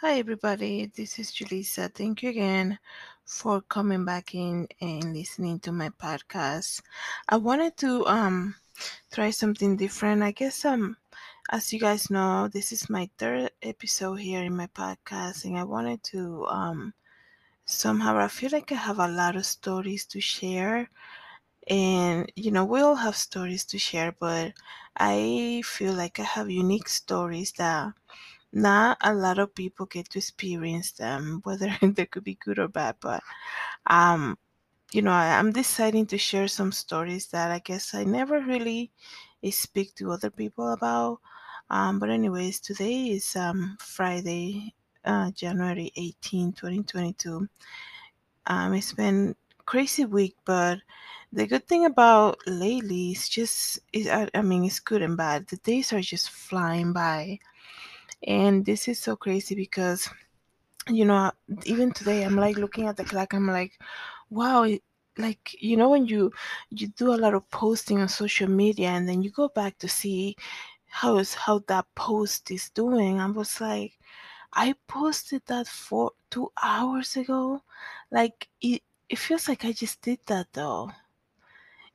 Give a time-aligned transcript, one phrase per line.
[0.00, 0.86] Hi, everybody.
[0.86, 1.92] This is Julissa.
[1.92, 2.78] Thank you again
[3.24, 6.80] for coming back in and listening to my podcast.
[7.28, 8.54] I wanted to um
[9.12, 10.22] try something different.
[10.22, 10.96] I guess um
[11.50, 15.64] as you guys know, this is my third episode here in my podcast, and I
[15.64, 16.94] wanted to um
[17.66, 20.88] somehow I feel like I have a lot of stories to share.
[21.68, 24.52] And you know, we all have stories to share, but
[24.96, 27.92] I feel like I have unique stories that
[28.52, 32.68] not a lot of people get to experience them, whether they could be good or
[32.68, 32.96] bad.
[33.00, 33.22] But
[33.86, 34.38] um,
[34.92, 38.90] you know, I, I'm deciding to share some stories that I guess I never really
[39.50, 41.20] speak to other people about.
[41.70, 44.74] Um, but anyways, today is um Friday,
[45.04, 47.48] uh, January 18, 2022.
[48.46, 50.78] Um, it's been crazy week, but
[51.32, 55.48] the good thing about lately is just is I, I mean it's good and bad.
[55.48, 57.38] The days are just flying by
[58.24, 60.08] and this is so crazy because
[60.88, 61.30] you know
[61.64, 63.78] even today i'm like looking at the clock i'm like
[64.30, 64.66] wow
[65.18, 66.30] like you know when you
[66.70, 69.88] you do a lot of posting on social media and then you go back to
[69.88, 70.36] see
[70.88, 73.98] how is how that post is doing i was like
[74.52, 77.62] i posted that for two hours ago.
[78.10, 80.90] Like it it feels like i just did that though.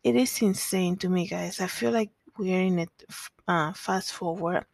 [0.03, 1.59] It is insane to me guys.
[1.59, 2.91] I feel like we're in it
[3.47, 4.65] uh, fast forward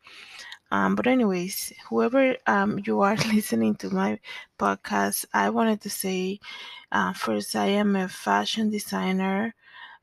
[0.71, 4.19] um, but anyways, whoever um, you are listening to my
[4.59, 6.39] podcast, I wanted to say
[6.91, 9.53] uh, first, I am a fashion designer.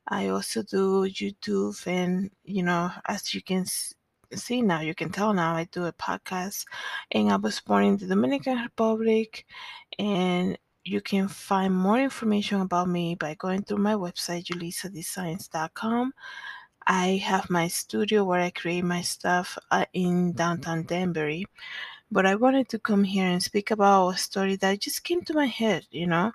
[0.08, 3.64] I also do YouTube, and you know, as you can
[4.32, 6.66] see now, you can tell now, I do a podcast.
[7.12, 9.46] And I was born in the Dominican Republic,
[9.98, 16.12] and you can find more information about me by going through my website, julissadesigns.com.
[16.86, 21.46] I have my studio where I create my stuff uh, in downtown Danbury.
[22.10, 25.34] But I wanted to come here and speak about a story that just came to
[25.34, 26.32] my head, you know.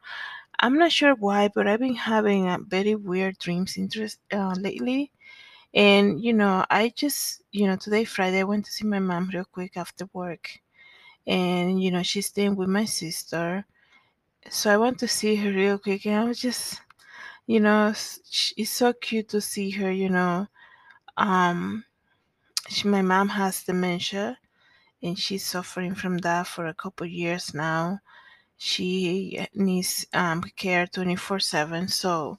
[0.59, 5.11] I'm not sure why, but I've been having a very weird dreams interest uh, lately.
[5.73, 9.29] And, you know, I just, you know, today, Friday, I went to see my mom
[9.33, 10.49] real quick after work.
[11.27, 13.65] And, you know, she's staying with my sister.
[14.49, 16.05] So I went to see her real quick.
[16.05, 16.81] And I was just,
[17.49, 20.45] you know, it's so cute to see her, you know.
[21.17, 21.83] Um,
[22.67, 24.37] she, my mom has dementia
[25.01, 28.01] and she's suffering from that for a couple years now.
[28.57, 31.87] She needs um, care 24 7.
[31.87, 32.37] So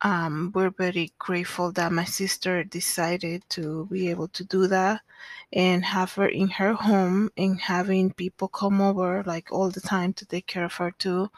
[0.00, 5.02] um, we're very grateful that my sister decided to be able to do that
[5.52, 10.14] and have her in her home and having people come over like all the time
[10.14, 11.30] to take care of her too,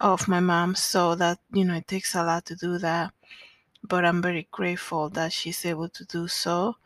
[0.00, 0.74] of my mom.
[0.74, 3.12] So that, you know, it takes a lot to do that.
[3.82, 6.76] But I'm very grateful that she's able to do so.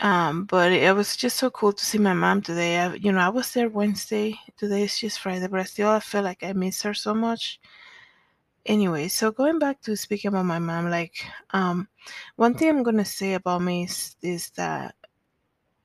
[0.00, 2.78] Um, but it was just so cool to see my mom today.
[2.78, 4.38] I, you know, I was there Wednesday.
[4.56, 7.60] Today is just Friday, but I still I feel like I miss her so much.
[8.64, 11.88] Anyway, so going back to speaking about my mom, like, um,
[12.36, 14.94] one thing I'm gonna say about me is, is that,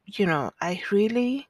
[0.06, 1.48] you know, I really,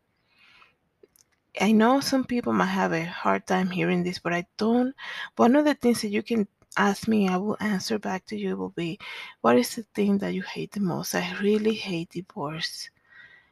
[1.62, 4.96] I know some people might have a hard time hearing this, but I don't.
[5.36, 6.48] One of the things that you can
[6.78, 9.00] ask me, I will answer back to you will be,
[9.42, 11.14] what is the thing that you hate the most?
[11.14, 12.90] I really hate divorce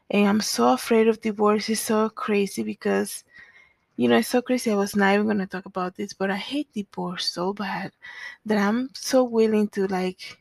[0.10, 1.70] and I'm so afraid of divorce.
[1.70, 3.24] It's so crazy because,
[3.96, 4.72] you know, it's so crazy.
[4.72, 7.92] I was not even going to talk about this, but I hate divorce so bad
[8.46, 10.38] that I'm so willing to, like,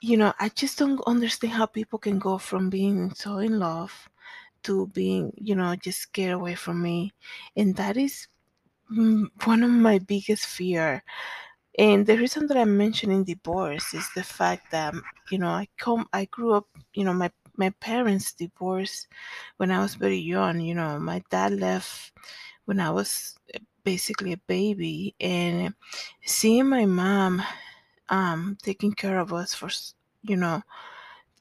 [0.00, 4.08] you know, I just don't understand how people can go from being so in love
[4.64, 7.12] to being, you know, just get away from me.
[7.56, 8.28] And that is
[8.92, 11.02] mm, one of my biggest fear.
[11.78, 15.68] And the reason that I'm mentioning divorce is the fact that, mm, you know, I
[15.78, 19.08] come, I grew up, you know, my my parents divorced
[19.56, 20.60] when I was very young.
[20.60, 22.12] You know, my dad left
[22.66, 25.74] when I was eh, basically a baby, and
[26.24, 27.42] seeing my mom
[28.08, 29.68] um, taking care of us for,
[30.22, 30.62] you know,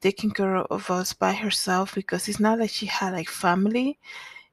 [0.01, 3.99] taking care of us by herself because it's not like she had like family,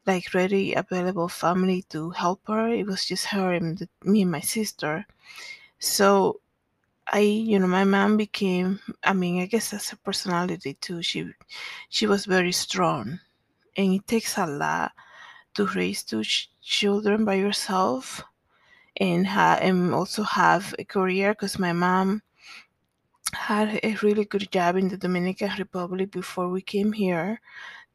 [0.06, 2.68] like ready available family to help her.
[2.68, 5.06] It was just her and the, me and my sister.
[5.78, 6.40] So
[7.12, 11.02] I, you know, my mom became, I mean, I guess that's her personality too.
[11.02, 11.30] She,
[11.88, 13.20] she was very strong
[13.76, 14.92] and it takes a lot
[15.54, 18.22] to raise two ch- children by yourself
[18.98, 22.22] and, ha- and also have a career because my mom
[23.32, 27.40] had a really good job in the Dominican Republic before we came here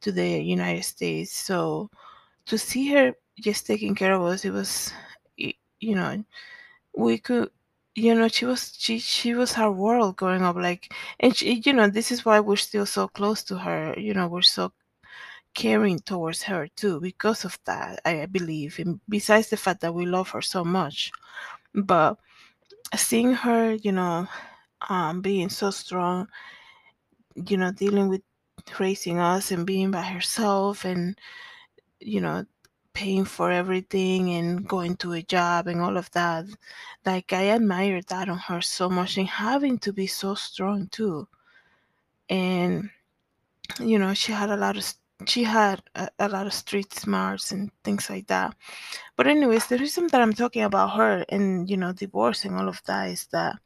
[0.00, 1.32] to the United States.
[1.32, 1.90] So
[2.46, 4.92] to see her just taking care of us, it was,
[5.36, 6.24] you know,
[6.96, 7.50] we could
[7.94, 11.72] you know she was she she was our world growing up like and she, you
[11.72, 14.72] know this is why we're still so close to her you know we're so
[15.54, 20.06] caring towards her too because of that i believe and besides the fact that we
[20.06, 21.10] love her so much
[21.74, 22.16] but
[22.96, 24.26] seeing her you know
[24.88, 26.26] um, being so strong
[27.34, 28.22] you know dealing with
[28.78, 31.18] raising us and being by herself and
[32.00, 32.44] you know
[32.92, 36.44] paying for everything and going to a job and all of that.
[37.06, 41.28] Like i admire that on her so much and having to be so strong too.
[42.28, 42.90] And
[43.78, 44.84] you know she had a lot of
[45.26, 48.56] she had a, a, lot of street smarts and things like that.
[49.16, 52.68] But anyways the reason that i'm talking about her and you know divorce and all
[52.68, 53.56] of that is that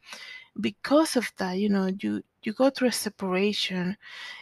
[0.59, 3.97] because of that you know you you go through a separation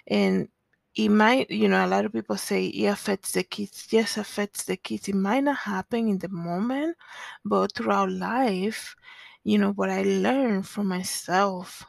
[0.07, 0.48] and
[0.95, 4.63] it might you know a lot of people say it affects the kids yes affects
[4.65, 5.07] the kids.
[5.10, 6.98] It might not happen in the moment
[7.45, 8.95] but throughout life
[9.44, 11.83] you know what i learned from myself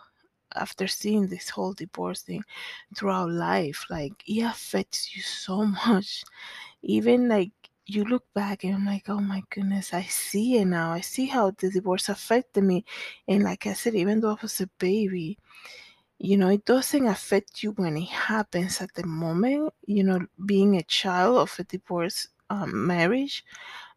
[0.54, 2.42] after seeing this whole divorce thing
[2.96, 6.24] throughout life like it affects you so much.
[6.82, 7.52] Even like
[7.86, 10.90] you look back and I'm like, oh my goodness, I see it now.
[10.92, 12.84] I see how the divorce affected me.
[13.28, 15.38] And like I said, even though I was a baby,
[16.18, 20.76] you know, it doesn't affect you when it happens at the moment, you know, being
[20.76, 23.44] a child of a divorce um, marriage,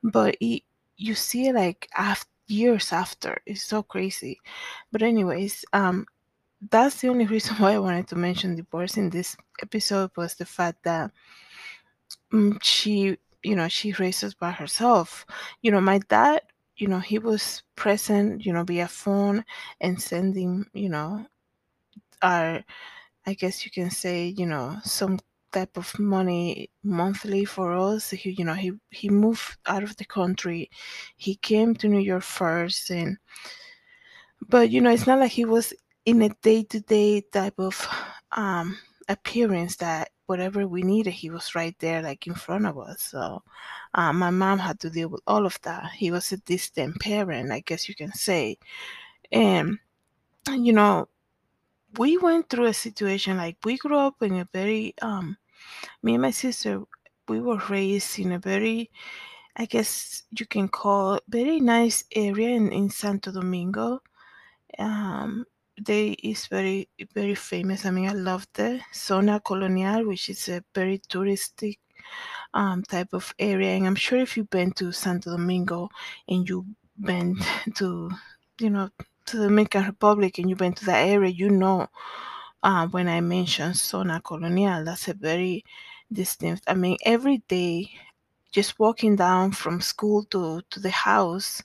[0.03, 0.63] but it,
[0.97, 3.41] you see it like after years after.
[3.45, 4.39] It's so crazy.
[4.91, 6.05] But anyways, um,
[6.69, 10.45] that's the only reason why I wanted to mention divorce in this episode was the
[10.45, 11.11] fact that
[12.33, 15.25] um, she, you know, she raised us by herself.
[15.61, 16.41] You know, my dad,
[16.77, 19.43] you know, he was present, you know, via phone
[19.81, 21.25] and sending, you know,
[22.21, 22.63] our,
[23.25, 25.19] I guess you can say, you know, some
[25.51, 28.09] type of money monthly for us.
[28.11, 30.69] He, you know, he he moved out of the country.
[31.17, 33.17] He came to New York first, and
[34.49, 35.73] but you know, it's not like he was
[36.05, 37.87] in a day to day type of
[38.31, 38.77] um,
[39.09, 43.01] appearance that whatever we needed, he was right there, like in front of us.
[43.01, 43.41] So
[43.95, 45.91] uh, my mom had to deal with all of that.
[45.91, 48.57] He was a distant parent, I guess you can say.
[49.31, 49.79] And,
[50.49, 51.07] you know,
[51.97, 55.37] we went through a situation like we grew up in a very, um,
[56.03, 56.83] me and my sister,
[57.27, 58.91] we were raised in a very,
[59.55, 64.01] I guess you can call very nice area in, in Santo Domingo.
[64.77, 65.45] Um,
[65.85, 67.85] they is very very famous.
[67.85, 71.77] I mean, I love the Zona Colonial, which is a very touristic
[72.53, 73.71] um, type of area.
[73.75, 75.89] And I'm sure if you've been to Santo Domingo
[76.27, 76.65] and you've
[76.99, 77.37] been
[77.75, 78.09] to,
[78.59, 78.89] you know,
[79.27, 81.87] to the Dominican Republic and you've been to that area, you know,
[82.63, 85.63] uh, when I mention Zona Colonial, that's a very
[86.11, 86.63] distinct.
[86.67, 87.91] I mean, every day
[88.51, 91.61] just walking down from school to, to the house,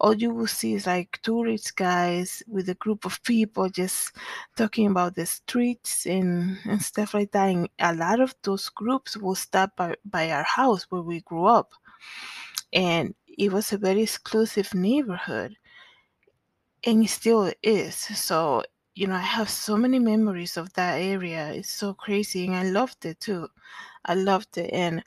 [0.00, 4.12] all you will see is like tourist guys with a group of people just
[4.56, 7.48] talking about the streets and, and stuff like that.
[7.48, 11.46] And a lot of those groups will stop by, by our house where we grew
[11.46, 11.72] up.
[12.72, 15.56] And it was a very exclusive neighborhood.
[16.84, 17.94] And it still is.
[17.94, 18.64] So,
[18.94, 21.52] you know, I have so many memories of that area.
[21.52, 22.46] It's so crazy.
[22.46, 23.48] And I loved it too.
[24.04, 24.70] I loved it.
[24.72, 25.02] And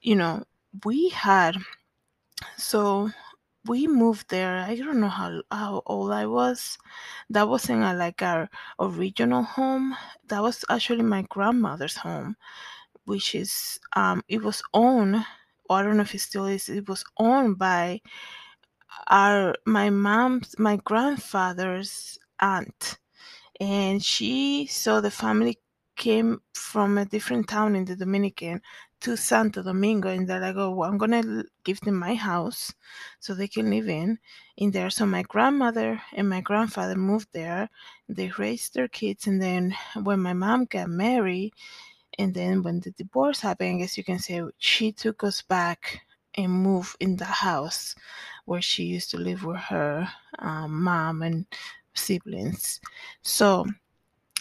[0.00, 0.44] you know,
[0.84, 1.56] we had
[2.56, 3.10] so
[3.66, 4.58] we moved there.
[4.58, 6.78] I don't know how how old I was.
[7.30, 8.48] That wasn't a, like our
[8.80, 9.96] original home.
[10.28, 12.36] That was actually my grandmother's home,
[13.04, 15.16] which is um it was owned.
[15.68, 16.68] Or I don't know if it still is.
[16.68, 18.00] It was owned by
[19.08, 22.98] our my mom's my grandfather's aunt,
[23.60, 25.58] and she saw the family
[26.00, 28.62] came from a different town in the Dominican
[29.02, 32.72] to Santo Domingo, and they're like, "Oh, well, I'm gonna give them my house
[33.20, 34.18] so they can live in
[34.56, 37.68] in there." So my grandmother and my grandfather moved there.
[38.08, 41.52] They raised their kids, and then when my mom got married,
[42.18, 46.00] and then when the divorce happened, I guess you can say she took us back
[46.34, 47.94] and moved in the house
[48.46, 51.46] where she used to live with her um, mom and
[51.94, 52.80] siblings.
[53.22, 53.66] So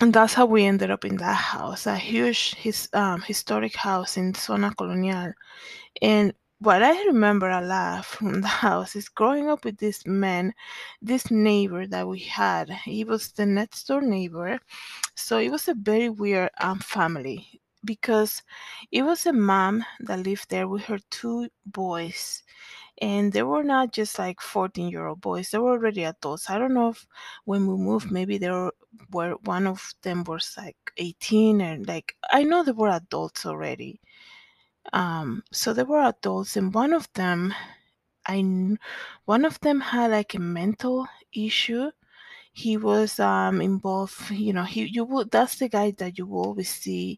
[0.01, 4.17] and that's how we ended up in that house, a huge his um, historic house
[4.17, 5.33] in Zona Colonial.
[6.01, 10.53] And what I remember a lot from the house is growing up with this man,
[11.01, 12.69] this neighbor that we had.
[12.69, 14.59] He was the next door neighbor,
[15.15, 18.43] so it was a very weird um, family because
[18.91, 22.43] it was a mom that lived there with her two boys
[23.01, 26.57] and they were not just like 14 year old boys they were already adults i
[26.57, 27.07] don't know if
[27.45, 28.73] when we moved maybe they were,
[29.11, 33.99] were one of them was like 18 and like i know they were adults already
[34.93, 37.53] um so they were adults and one of them
[38.27, 38.41] i
[39.25, 41.89] one of them had like a mental issue
[42.53, 46.45] he was um involved you know he you would that's the guy that you will
[46.45, 47.17] always see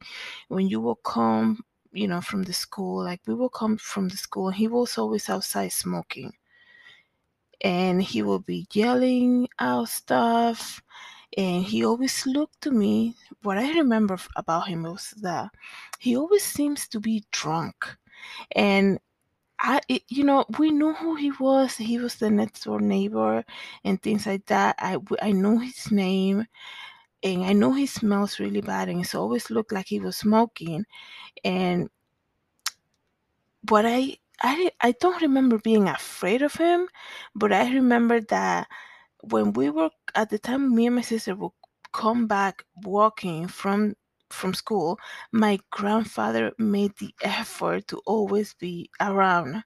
[0.50, 1.64] when you will come
[1.94, 3.04] you know, from the school.
[3.04, 6.34] Like we will come from the school, he was always outside smoking,
[7.62, 10.82] and he will be yelling out stuff.
[11.38, 13.16] And he always looked to me.
[13.44, 15.50] What I remember about him was that
[16.00, 17.86] he always seems to be drunk,
[18.56, 19.00] and
[19.60, 21.78] I, it, you know, we knew who he was.
[21.78, 23.46] He was the next door neighbor
[23.84, 24.76] and things like that.
[24.80, 26.48] I, I knew his name
[27.24, 30.86] and I know he smells really bad and it's always looked like he was smoking.
[31.44, 31.90] And
[33.70, 36.88] what I, I, I don't remember being afraid of him,
[37.36, 38.68] but I remember that
[39.24, 41.52] when we were at the time, me and my sister would
[41.94, 43.96] come back walking from
[44.30, 44.98] from school,
[45.32, 49.64] my grandfather made the effort to always be around,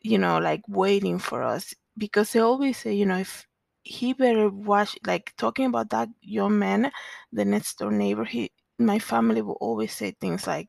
[0.00, 3.46] you know, like waiting for us because they always say, you know, if
[3.82, 6.90] he better watch, like talking about that young man,
[7.32, 10.68] the next door neighbor, he, my family will always say things like,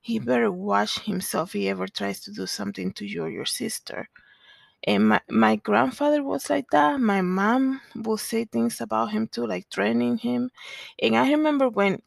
[0.00, 3.44] he better watch himself if he ever tries to do something to you or your
[3.46, 4.08] sister.
[4.86, 7.00] And my, my grandfather was like that.
[7.00, 10.50] My mom would say things about him too, like training him.
[11.00, 12.02] And I remember when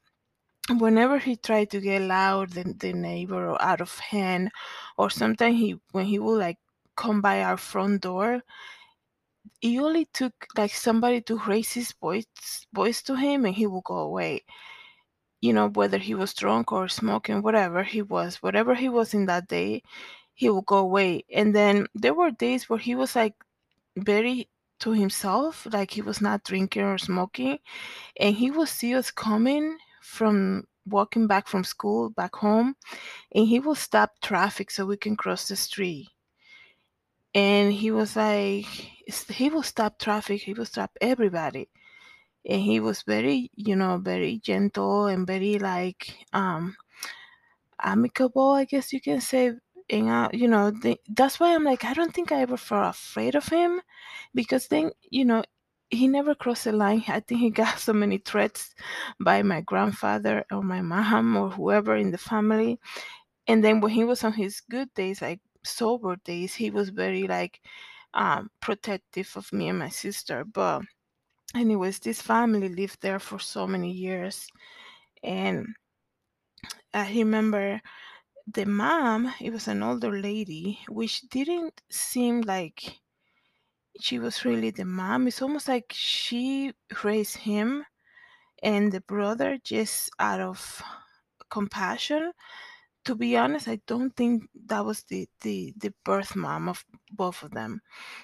[0.77, 4.51] whenever he tried to get loud the, the neighbor or out of hand
[4.97, 6.57] or sometimes he when he would like
[6.95, 8.41] come by our front door
[9.61, 12.25] it only took like somebody to raise his voice
[12.73, 14.43] voice to him and he would go away
[15.41, 19.25] you know whether he was drunk or smoking whatever he was whatever he was in
[19.25, 19.81] that day
[20.37, 21.25] he would go away.
[21.33, 23.33] And then there were days where he was like
[23.97, 27.57] very to himself like he was not drinking or smoking.
[28.19, 32.75] And he would see us coming from walking back from school back home
[33.33, 36.09] and he will stop traffic so we can cross the street.
[37.33, 38.65] And he was like
[39.29, 41.67] he will stop traffic he will stop everybody.
[42.45, 46.77] And he was very you know very gentle and very like um
[47.81, 49.51] amicable i guess you can say
[49.89, 53.35] and you know the, that's why i'm like i don't think i ever felt afraid
[53.35, 53.81] of him
[54.33, 55.43] because then you know
[55.89, 57.03] he never crossed the line.
[57.07, 58.75] I think he got so many threats
[59.19, 62.79] by my grandfather or my mom or whoever in the family.
[63.47, 67.27] And then when he was on his good days like sober days he was very
[67.27, 67.61] like
[68.13, 70.43] um, protective of me and my sister.
[70.43, 70.81] But
[71.55, 74.47] anyways this family lived there for so many years.
[75.23, 75.67] And
[76.93, 77.81] i remember
[78.47, 82.99] the mom it was an older lady which didn't seem like
[83.99, 86.73] she was really the mom it's almost like she
[87.03, 87.85] raised him
[88.63, 90.81] and the brother just out of
[91.49, 92.33] compassion
[93.05, 97.43] to be honest, I don't think that was the the the birth mom of both
[97.43, 97.81] of them.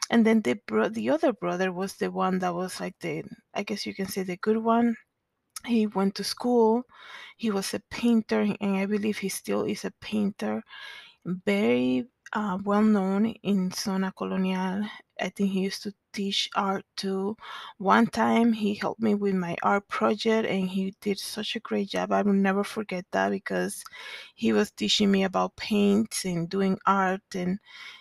[0.09, 3.63] And then the bro- the other brother was the one that was like the I
[3.63, 4.95] guess you can say the good one.
[5.65, 6.83] He went to school.
[7.37, 10.63] He was a painter, and I believe he still is a painter.
[11.25, 14.85] Very uh, well known in Zona Colonial.
[15.19, 17.37] I think he used to teach art too.
[17.77, 21.89] One time he helped me with my art project and he did such a great
[21.89, 22.11] job.
[22.11, 23.83] I will never forget that because
[24.35, 27.59] he was teaching me about paints and doing art and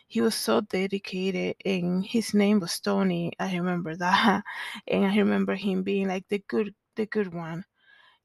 [0.08, 3.32] he was so dedicated and his name was Tony.
[3.38, 4.44] I remember that.
[4.86, 7.64] And I remember him being like the good the good one.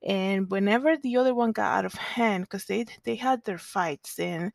[0.06, 4.20] And whenever the other one got out of hand, because they they had their fights
[4.20, 4.52] and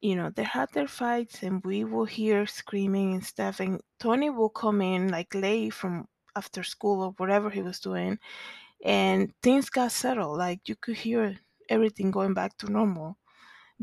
[0.00, 3.60] you know, they had their fights and we will hear screaming and stuff.
[3.60, 8.18] And Tony will come in like late from after school or whatever he was doing.
[8.84, 10.38] And things got settled.
[10.38, 11.36] Like you could hear
[11.70, 13.16] everything going back to normal.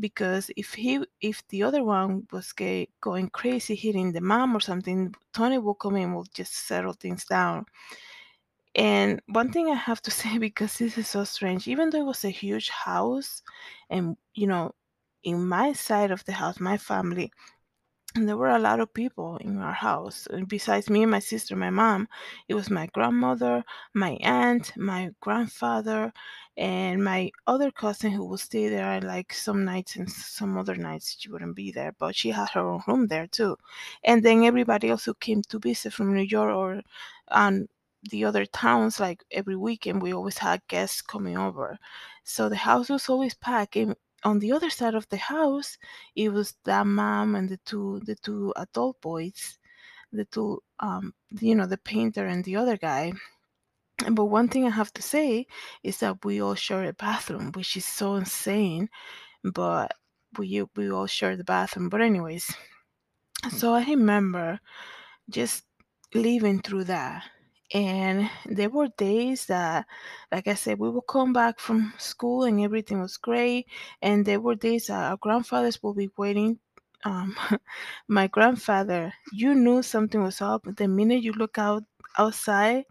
[0.00, 4.60] Because if he, if the other one was gay, going crazy, hitting the mom or
[4.60, 7.64] something, Tony will come in, will just settle things down.
[8.76, 12.06] And one thing I have to say, because this is so strange, even though it
[12.06, 13.42] was a huge house,
[13.90, 14.74] and you know,
[15.22, 17.32] in my side of the house, my family,
[18.16, 20.28] and there were a lot of people in our house.
[20.30, 22.08] And besides me and my sister, my mom,
[22.48, 26.12] it was my grandmother, my aunt, my grandfather,
[26.56, 31.16] and my other cousin who would stay there like some nights and some other nights
[31.18, 33.56] she wouldn't be there, but she had her own room there too.
[34.04, 36.82] And then everybody else who came to visit from New York or
[37.28, 37.66] um,
[38.10, 41.78] the other towns, like every weekend, we always had guests coming over.
[42.24, 43.76] So the house was always packed.
[43.76, 45.78] And on the other side of the house,
[46.16, 49.58] it was that mom and the two the two adult boys,
[50.12, 53.12] the two um, you know, the painter and the other guy.
[54.10, 55.46] But one thing I have to say
[55.82, 58.88] is that we all share a bathroom, which is so insane.
[59.44, 59.92] But
[60.38, 61.88] we we all share the bathroom.
[61.90, 62.50] But anyways,
[63.50, 64.60] so I remember
[65.30, 65.64] just
[66.14, 67.24] living through that
[67.74, 69.84] and there were days that
[70.32, 73.66] like i said we would come back from school and everything was great
[74.02, 76.58] and there were days that our grandfathers will be waiting
[77.04, 77.36] um,
[78.08, 81.82] my grandfather you knew something was up the minute you look out
[82.18, 82.84] outside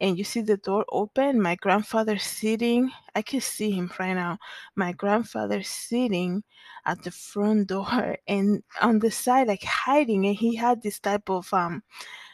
[0.00, 4.38] and you see the door open my grandfather sitting i can see him right now
[4.76, 6.42] my grandfather sitting
[6.86, 11.28] at the front door and on the side like hiding and he had this type
[11.30, 11.82] of um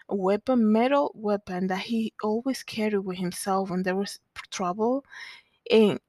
[0.09, 4.21] weapon, metal weapon that he always carried with himself when there was
[4.51, 5.05] trouble.
[5.71, 6.01] And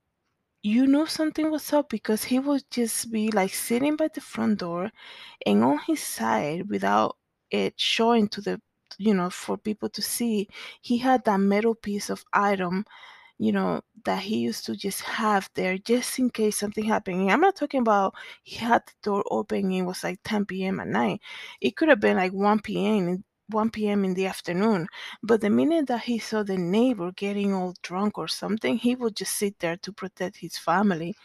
[0.63, 4.59] you know something was up because he would just be like sitting by the front
[4.59, 4.91] door
[5.45, 7.17] and on his side without
[7.51, 8.61] it showing to the
[8.97, 10.47] you know for people to see
[10.81, 12.85] he had that metal piece of item
[13.37, 17.21] you know, that he used to just have there just in case something happened.
[17.21, 20.79] And I'm not talking about he had the door open it was like 10 p.m.
[20.79, 21.21] at night.
[21.61, 23.23] It could have been like 1 p.m.
[23.49, 24.03] 1 p.m.
[24.05, 24.87] in the afternoon.
[25.23, 29.15] But the minute that he saw the neighbor getting all drunk or something, he would
[29.15, 31.15] just sit there to protect his family.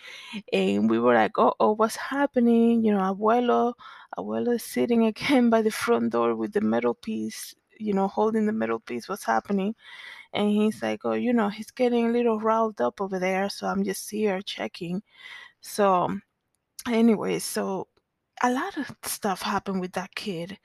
[0.53, 2.85] And we were like, oh, oh what's happening?
[2.85, 3.75] You know, abuelo,
[4.19, 8.47] abuelo is sitting again by the front door with the metal piece, you know, holding
[8.47, 9.09] the metal piece.
[9.09, 9.75] What's happening?
[10.33, 13.67] and he's like, oh, you know, he's getting a little riled up over there, so
[13.67, 15.03] I'm just here checking.
[15.61, 16.19] So,
[16.89, 17.89] anyway, so
[18.43, 20.59] a lot of stuff happened with that kid.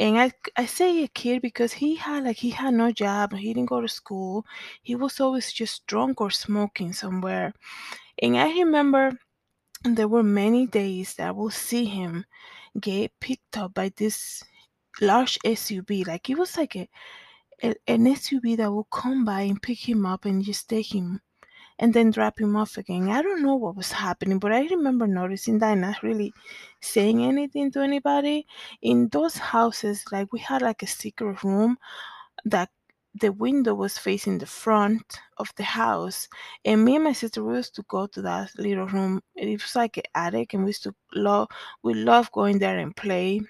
[0.00, 3.52] And I, I say a kid because he had like he had no job, he
[3.52, 4.46] didn't go to school.
[4.82, 7.52] He was always just drunk or smoking somewhere.
[8.22, 9.12] And I remember
[9.84, 12.24] there were many days that I will see him
[12.80, 14.42] get picked up by this
[15.02, 16.06] large SUV.
[16.06, 16.88] Like it was like a
[17.62, 21.20] an SUV that will come by and pick him up and just take him
[21.80, 23.08] and then drop him off again.
[23.08, 26.32] I don't know what was happening, but I remember noticing that and not really
[26.80, 28.46] saying anything to anybody.
[28.82, 31.78] In those houses, like we had like a secret room
[32.44, 32.68] that
[33.14, 36.28] the window was facing the front of the house
[36.64, 39.74] and me and my sister we used to go to that little room it was
[39.74, 41.48] like an attic and we used to love
[41.82, 43.40] we love going there and play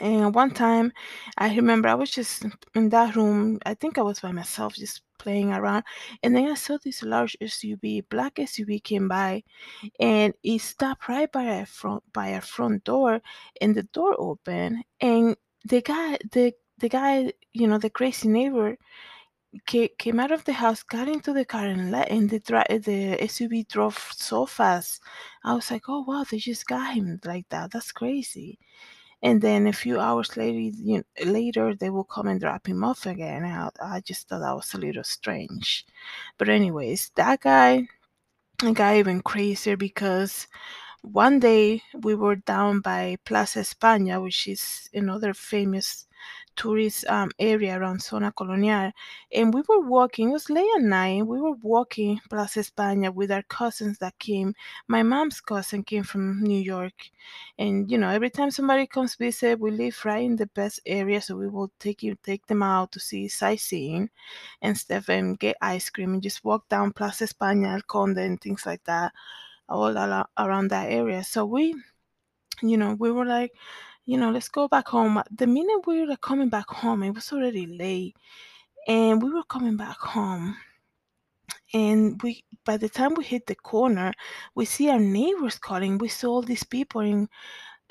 [0.00, 0.92] and one time,
[1.38, 3.58] I remember I was just in that room.
[3.66, 5.84] I think I was by myself, just playing around.
[6.22, 9.42] And then I saw this large SUV, black SUV came by,
[10.00, 13.20] and it stopped right by our front by our front door,
[13.60, 14.84] and the door opened.
[15.00, 18.76] And the guy, the the guy, you know, the crazy neighbor,
[19.66, 23.68] came out of the house, got into the car, and let and the the SUV
[23.68, 25.02] drove so fast.
[25.44, 27.72] I was like, oh wow, they just got him like that.
[27.72, 28.58] That's crazy
[29.22, 32.84] and then a few hours later, you know, later they will come and drop him
[32.84, 33.44] off again.
[33.44, 35.86] I, I just thought that was a little strange,
[36.38, 37.88] but anyways, that guy
[38.74, 40.46] got even crazier because
[41.02, 46.06] one day we were down by Plaza España, which is another famous
[46.56, 48.92] tourist um, area around Zona Colonial.
[49.32, 53.30] And we were walking, it was late at night, we were walking Plaza España with
[53.30, 54.54] our cousins that came.
[54.88, 57.10] My mom's cousin came from New York.
[57.58, 61.20] And, you know, every time somebody comes visit, we live right in the best area.
[61.20, 64.10] So we will take you, take them out to see sightseeing
[64.60, 68.66] and stuff and get ice cream and just walk down Plaza España, Conde and things
[68.66, 69.12] like that,
[69.68, 71.24] all around that area.
[71.24, 71.74] So we,
[72.62, 73.52] you know, we were like,
[74.04, 75.22] you know, let's go back home.
[75.30, 78.16] The minute we were coming back home, it was already late.
[78.88, 80.56] And we were coming back home.
[81.74, 84.12] And we by the time we hit the corner,
[84.54, 85.98] we see our neighbors calling.
[85.98, 87.28] We saw all these people in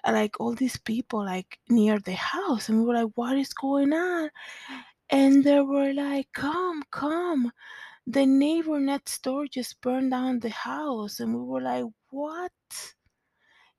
[0.05, 3.93] like all these people like near the house and we were like, What is going
[3.93, 4.29] on?
[5.09, 7.51] And they were like, Come, come.
[8.07, 12.51] The neighbor next door just burned down the house and we were like, What?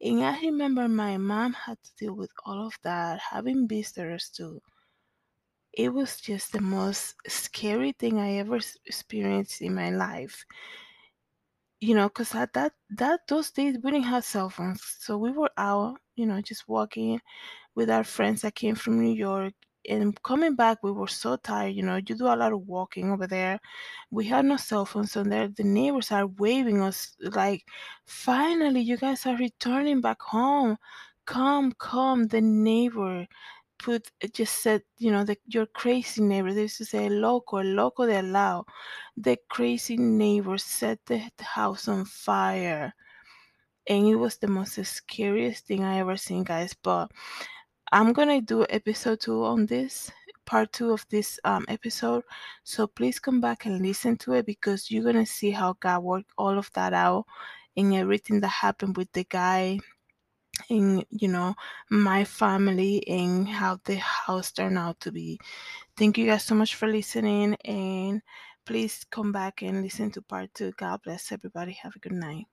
[0.03, 4.61] And I remember my mom had to deal with all of that, having visitors too.
[5.73, 10.45] It was just the most scary thing I ever experienced in my life.
[11.81, 15.33] You know, because at that that those days we didn't have cell phones, so we
[15.33, 17.21] were out, you know, just walking
[17.75, 19.55] with our friends that came from New York
[19.89, 21.75] and coming back, we were so tired.
[21.75, 23.59] You know, you do a lot of walking over there.
[24.11, 25.49] We had no cell phones on there.
[25.49, 27.65] The neighbors are waving us like,
[28.05, 30.77] finally, you guys are returning back home.
[31.27, 32.27] Come, come.
[32.29, 33.27] The neighbor
[33.79, 36.53] put eh, just said, you know, the your crazy neighbor.
[36.53, 38.65] They used to say loco, loco de lao.
[39.17, 42.95] The crazy neighbor set the house on fire.
[43.89, 46.73] And it was the most scariest thing I ever seen, guys.
[46.83, 47.11] But
[47.93, 50.11] I'm gonna do episode two on this
[50.47, 52.25] part two of this um, episode.
[52.65, 56.31] So please come back and listen to it because you're gonna see how God worked
[56.39, 57.27] all of that out
[57.77, 59.79] and everything that happened with the guy
[60.69, 61.55] in you know
[61.91, 65.39] my family and how the house turned out to be.
[65.97, 68.23] Thank you guys so much for listening and
[68.65, 70.73] please come back and listen to part two.
[70.79, 71.73] God bless everybody.
[71.73, 72.47] Have a good night